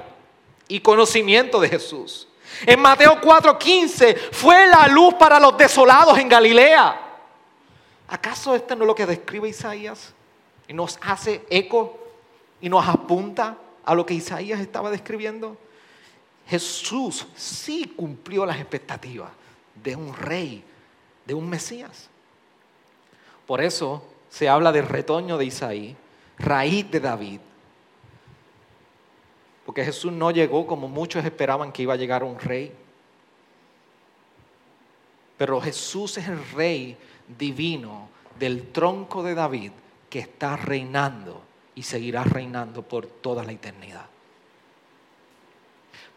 [0.70, 2.30] y conocimiento de Jesús.
[2.66, 6.98] En Mateo 4, 15 fue la luz para los desolados en Galilea.
[8.08, 10.14] ¿Acaso este no es lo que describe Isaías?
[10.70, 12.00] Y nos hace eco
[12.62, 15.58] y nos apunta a lo que Isaías estaba describiendo.
[16.48, 19.30] Jesús sí cumplió las expectativas
[19.76, 20.64] de un rey,
[21.32, 22.10] de un Mesías.
[23.48, 25.96] Por eso se habla del retoño de Isaí,
[26.38, 27.40] raíz de David.
[29.66, 32.74] Porque Jesús no llegó como muchos esperaban que iba a llegar un rey.
[35.38, 36.98] Pero Jesús es el rey
[37.40, 39.72] divino del tronco de David
[40.10, 41.44] que está reinando
[41.76, 44.08] y seguirá reinando por toda la eternidad.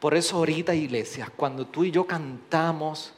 [0.00, 3.13] Por eso ahorita, iglesia, cuando tú y yo cantamos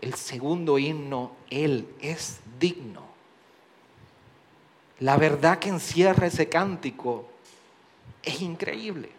[0.00, 3.02] el segundo himno, Él es digno.
[5.00, 7.28] La verdad que encierra ese cántico
[8.22, 9.10] es increíble.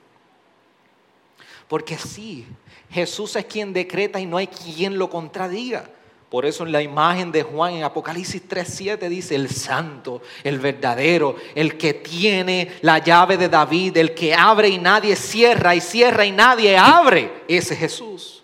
[1.67, 2.47] Porque sí,
[2.89, 5.89] Jesús es quien decreta y no hay quien lo contradiga.
[6.30, 11.36] Por eso en la imagen de Juan en Apocalipsis 3:7 dice, el santo, el verdadero,
[11.55, 16.25] el que tiene la llave de David, el que abre y nadie cierra y cierra
[16.25, 18.38] y nadie abre, ese es Jesús.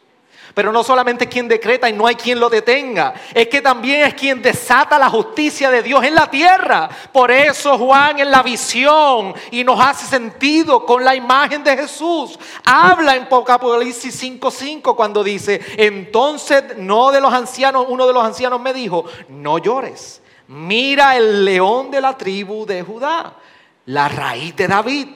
[0.55, 4.07] Pero no solamente es quien decreta y no hay quien lo detenga, es que también
[4.07, 6.89] es quien desata la justicia de Dios en la tierra.
[7.11, 12.39] Por eso Juan en la visión y nos hace sentido con la imagen de Jesús.
[12.63, 18.61] Habla en Apocalipsis 5:5 cuando dice, entonces no de los ancianos, uno de los ancianos
[18.61, 23.35] me dijo, no llores, mira el león de la tribu de Judá,
[23.87, 25.07] la raíz de David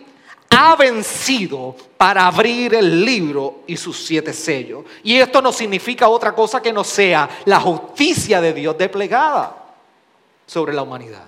[0.49, 4.85] ha vencido para abrir el libro y sus siete sellos.
[5.03, 9.55] Y esto no significa otra cosa que no sea la justicia de Dios desplegada
[10.45, 11.25] sobre la humanidad.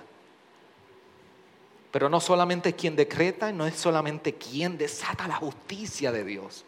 [1.90, 6.64] Pero no solamente quien decreta, no es solamente quien desata la justicia de Dios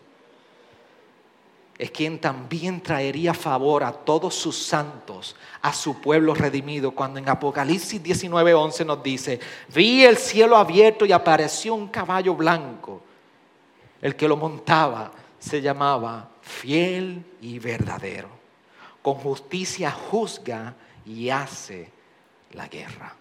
[1.76, 7.28] es quien también traería favor a todos sus santos, a su pueblo redimido, cuando en
[7.28, 9.40] Apocalipsis 19:11 nos dice,
[9.74, 13.02] vi el cielo abierto y apareció un caballo blanco.
[14.00, 18.28] El que lo montaba se llamaba fiel y verdadero.
[19.02, 21.90] Con justicia juzga y hace
[22.52, 23.14] la guerra.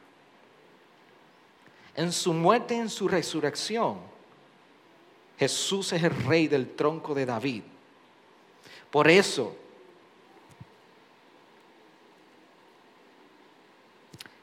[1.95, 3.97] En su muerte y en su resurrección,
[5.39, 7.63] Jesús es el rey del tronco de David
[8.93, 9.55] por eso,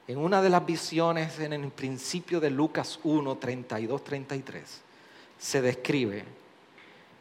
[0.09, 4.81] en una de las visiones en el principio de Lucas 1, 32, 33,
[5.39, 6.25] se describe,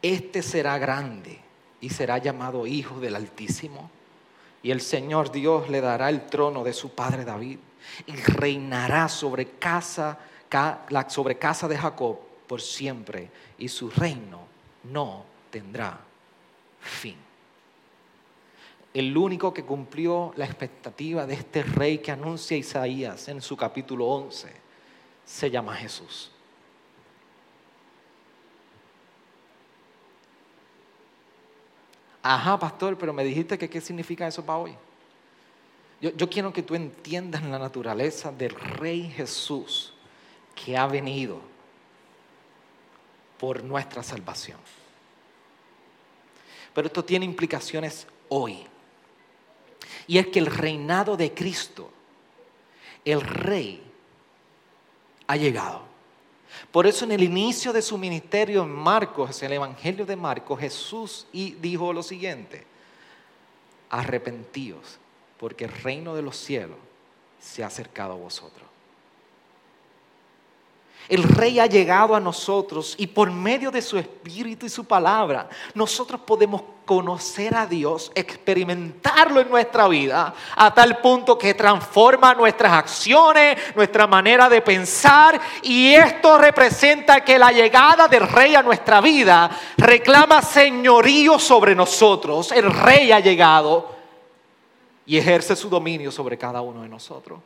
[0.01, 1.39] este será grande
[1.79, 3.91] y será llamado Hijo del Altísimo,
[4.63, 7.59] y el Señor Dios le dará el trono de su padre David,
[8.07, 10.17] y reinará sobre casa,
[11.09, 12.17] sobre casa de Jacob
[12.47, 14.47] por siempre, y su reino
[14.85, 16.08] no tendrá
[16.79, 17.15] fin.
[18.93, 24.07] El único que cumplió la expectativa de este rey que anuncia Isaías en su capítulo
[24.07, 24.51] 11
[25.25, 26.31] se llama Jesús.
[32.21, 34.75] Ajá, pastor, pero me dijiste que qué significa eso para hoy.
[36.01, 39.93] Yo, yo, quiero que tú entiendas la naturaleza del Rey Jesús
[40.55, 41.41] que ha venido
[43.37, 44.59] por nuestra salvación.
[46.73, 48.65] Pero esto tiene implicaciones hoy.
[50.07, 51.91] Y es que el reinado de Cristo,
[53.05, 53.83] el rey,
[55.27, 55.83] ha llegado.
[56.71, 60.59] Por eso en el inicio de su ministerio en Marcos, en el Evangelio de Marcos,
[60.59, 62.65] Jesús dijo lo siguiente,
[63.89, 64.99] arrepentíos,
[65.37, 66.77] porque el reino de los cielos
[67.39, 68.68] se ha acercado a vosotros.
[71.09, 75.49] El rey ha llegado a nosotros y por medio de su espíritu y su palabra,
[75.73, 82.73] nosotros podemos conocer a Dios, experimentarlo en nuestra vida, a tal punto que transforma nuestras
[82.73, 85.41] acciones, nuestra manera de pensar.
[85.63, 92.51] Y esto representa que la llegada del rey a nuestra vida reclama señorío sobre nosotros.
[92.51, 93.95] El rey ha llegado
[95.07, 97.39] y ejerce su dominio sobre cada uno de nosotros.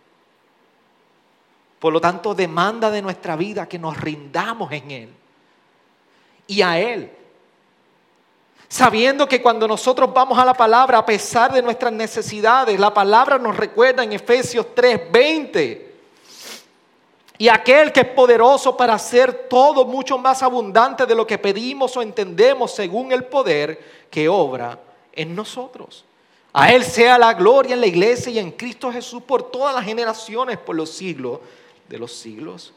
[1.83, 5.09] Por lo tanto, demanda de nuestra vida que nos rindamos en Él
[6.47, 7.11] y a Él.
[8.69, 13.37] Sabiendo que cuando nosotros vamos a la palabra, a pesar de nuestras necesidades, la palabra
[13.37, 15.91] nos recuerda en Efesios 3:20.
[17.37, 21.97] Y aquel que es poderoso para hacer todo mucho más abundante de lo que pedimos
[21.97, 24.79] o entendemos según el poder que obra
[25.11, 26.05] en nosotros.
[26.53, 29.83] A Él sea la gloria en la iglesia y en Cristo Jesús por todas las
[29.83, 31.41] generaciones, por los siglos
[31.93, 32.73] de los siglos.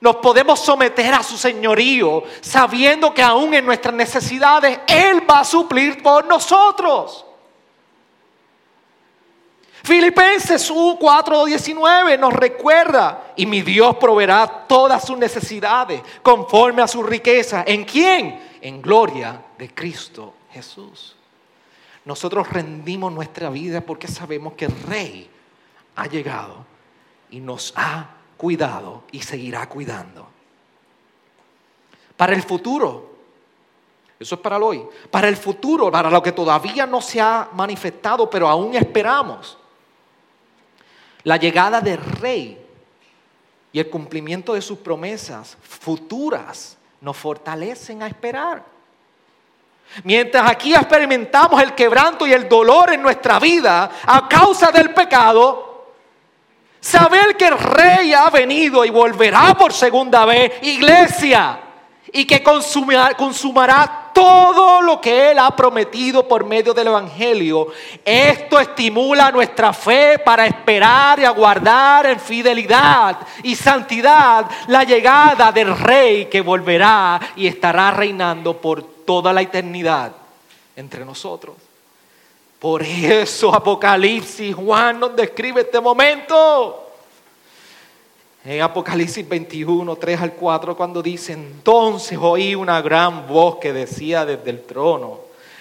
[0.00, 5.44] Nos podemos someter a su señorío sabiendo que aún en nuestras necesidades Él va a
[5.44, 7.26] suplir por nosotros.
[9.82, 17.62] Filipenses 4:19 nos recuerda, y mi Dios proveerá todas sus necesidades conforme a su riqueza.
[17.66, 18.40] ¿En quién?
[18.62, 21.14] En gloria de Cristo Jesús.
[22.06, 25.30] Nosotros rendimos nuestra vida porque sabemos que el Rey
[25.94, 26.64] ha llegado
[27.30, 30.26] y nos ha cuidado y seguirá cuidando.
[32.16, 33.10] Para el futuro,
[34.18, 37.50] eso es para el hoy, para el futuro, para lo que todavía no se ha
[37.52, 39.58] manifestado, pero aún esperamos,
[41.24, 42.66] la llegada del rey
[43.72, 48.64] y el cumplimiento de sus promesas futuras nos fortalecen a esperar.
[50.02, 55.69] Mientras aquí experimentamos el quebranto y el dolor en nuestra vida a causa del pecado,
[56.80, 61.60] Saber que el rey ha venido y volverá por segunda vez, iglesia,
[62.12, 67.68] y que consumará, consumará todo lo que Él ha prometido por medio del Evangelio.
[68.04, 75.76] Esto estimula nuestra fe para esperar y aguardar en fidelidad y santidad la llegada del
[75.78, 80.12] Rey que volverá y estará reinando por toda la eternidad
[80.76, 81.69] entre nosotros.
[82.60, 86.88] Por eso Apocalipsis, Juan nos describe este momento.
[88.44, 94.26] En Apocalipsis 21, 3 al 4, cuando dice, entonces oí una gran voz que decía
[94.26, 95.20] desde el trono,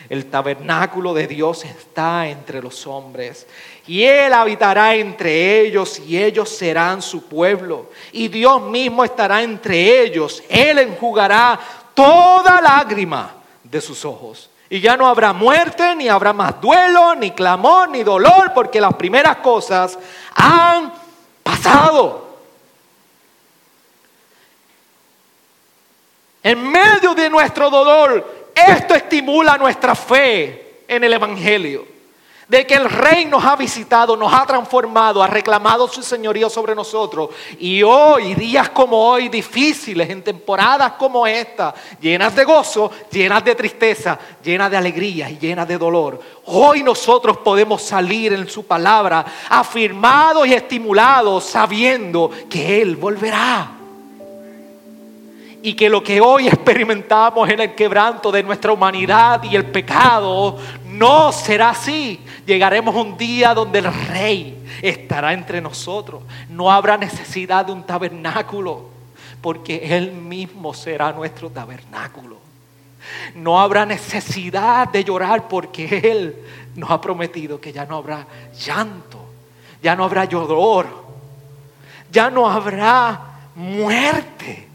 [0.10, 3.48] el tabernáculo de Dios está entre los hombres,
[3.88, 10.04] y Él habitará entre ellos, y ellos serán su pueblo, y Dios mismo estará entre
[10.04, 11.60] ellos, Él enjugará
[11.94, 17.32] toda lágrima de sus ojos y ya no habrá muerte, ni habrá más duelo, ni
[17.32, 19.98] clamor, ni dolor, porque las primeras cosas
[20.36, 20.94] han
[21.44, 22.30] pasado.
[26.44, 31.99] En medio de nuestro dolor, esto estimula nuestra fe en el Evangelio
[32.50, 36.74] de que el rey nos ha visitado, nos ha transformado, ha reclamado su señorío sobre
[36.74, 37.30] nosotros.
[37.60, 43.54] Y hoy, días como hoy, difíciles, en temporadas como esta, llenas de gozo, llenas de
[43.54, 49.24] tristeza, llenas de alegría y llenas de dolor, hoy nosotros podemos salir en su palabra
[49.48, 53.74] afirmados y estimulados, sabiendo que Él volverá
[55.62, 60.58] y que lo que hoy experimentamos en el quebranto de nuestra humanidad y el pecado
[60.86, 62.20] no será así.
[62.50, 66.24] Llegaremos un día donde el rey estará entre nosotros.
[66.50, 68.90] No habrá necesidad de un tabernáculo,
[69.40, 72.38] porque Él mismo será nuestro tabernáculo.
[73.36, 76.36] No habrá necesidad de llorar porque Él
[76.76, 78.26] nos ha prometido que ya no habrá
[78.66, 79.20] llanto,
[79.84, 80.88] ya no habrá lloror,
[82.12, 83.22] ya no habrá
[83.54, 84.70] muerte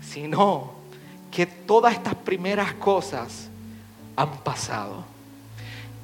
[0.00, 0.72] sino
[1.30, 3.48] que todas estas primeras cosas
[4.16, 5.04] han pasado.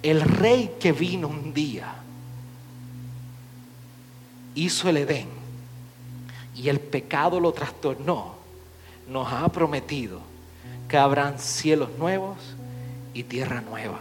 [0.04, 1.94] El rey que vino un día
[4.54, 5.28] hizo el Edén
[6.54, 8.34] y el pecado lo trastornó,
[9.08, 10.20] nos ha prometido
[10.88, 12.36] que habrán cielos nuevos
[13.14, 13.98] y tierra nueva.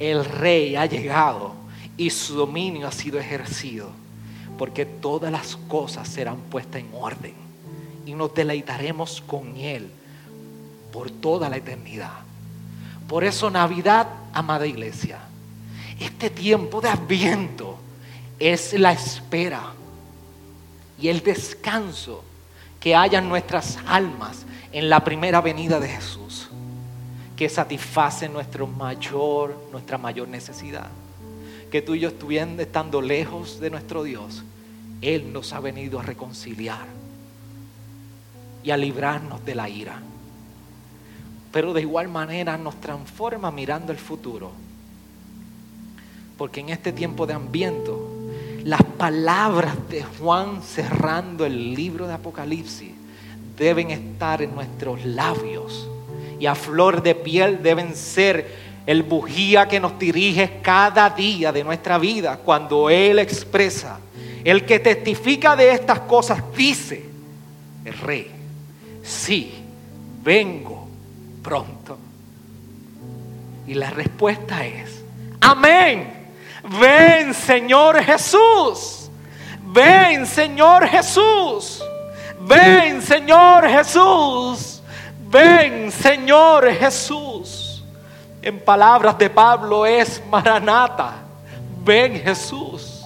[0.00, 1.54] El rey ha llegado
[1.96, 3.90] y su dominio ha sido ejercido,
[4.58, 7.34] porque todas las cosas serán puestas en orden
[8.04, 9.88] y nos deleitaremos con Él
[10.92, 12.26] por toda la eternidad.
[13.06, 15.18] Por eso Navidad, amada iglesia,
[15.98, 17.78] este tiempo de adviento
[18.38, 19.72] es la espera
[21.00, 22.22] y el descanso
[22.78, 26.48] que haya en nuestras almas en la primera venida de Jesús,
[27.34, 30.88] que satisface nuestro mayor, nuestra mayor necesidad.
[31.70, 34.44] Que tú y yo estuviendo estando lejos de nuestro Dios,
[35.00, 36.86] Él nos ha venido a reconciliar
[38.62, 40.02] y a librarnos de la ira.
[41.56, 44.52] Pero de igual manera nos transforma mirando el futuro.
[46.36, 47.92] Porque en este tiempo de ambiente,
[48.62, 52.90] las palabras de Juan cerrando el libro de Apocalipsis
[53.56, 55.88] deben estar en nuestros labios
[56.38, 58.54] y a flor de piel deben ser
[58.84, 63.98] el bujía que nos dirige cada día de nuestra vida cuando Él expresa,
[64.44, 67.02] el que testifica de estas cosas dice,
[67.82, 68.30] el rey,
[69.02, 69.54] sí,
[70.22, 70.85] vengo
[71.46, 71.96] pronto.
[73.68, 75.04] Y la respuesta es,
[75.40, 76.26] amén.
[76.80, 79.08] Ven Señor Jesús.
[79.62, 81.84] Ven Señor Jesús.
[82.40, 84.82] Ven Señor Jesús.
[85.28, 87.84] Ven Señor Jesús.
[88.42, 91.14] En palabras de Pablo es Maranata.
[91.84, 93.04] Ven Jesús.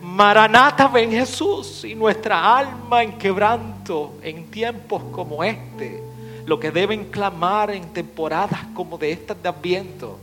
[0.00, 1.82] Maranata, ven Jesús.
[1.84, 6.07] Y nuestra alma en quebranto en tiempos como este.
[6.48, 10.18] Lo que deben clamar en temporadas como de estas de Adviento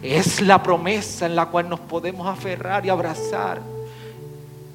[0.00, 3.60] es la promesa en la cual nos podemos aferrar y abrazar.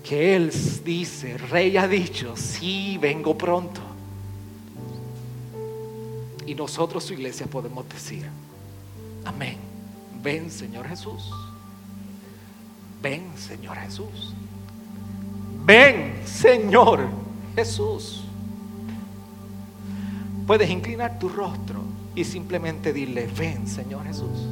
[0.04, 0.52] Que Él
[0.84, 3.80] dice, Rey ha dicho, sí, vengo pronto.
[6.46, 8.26] Y nosotros, su iglesia, podemos decir,
[9.24, 9.58] amén.
[10.22, 11.32] Ven, Señor Jesús.
[13.02, 14.34] Ven, Señor Jesús.
[15.64, 17.08] Ven, Señor
[17.56, 18.26] Jesús.
[20.50, 21.84] Puedes inclinar tu rostro
[22.16, 24.48] y simplemente dile, ven, Señor Jesús.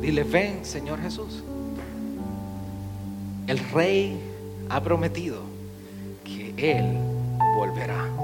[0.00, 1.42] Dile, ven, Señor Jesús.
[3.48, 4.20] El rey
[4.68, 5.40] ha prometido
[6.22, 6.96] que Él
[7.56, 8.21] volverá.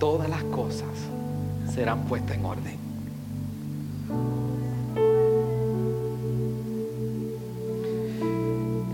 [0.00, 0.88] Todas las cosas
[1.74, 2.78] serán puestas en orden.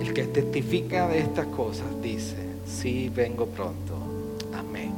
[0.01, 2.37] El que testifica de estas cosas dice,
[2.67, 3.95] sí vengo pronto.
[4.59, 4.93] Amén.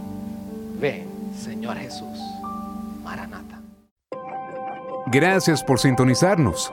[0.80, 1.06] Ven,
[1.38, 2.18] Señor Jesús.
[3.04, 3.60] Maranata.
[5.12, 6.72] Gracias por sintonizarnos.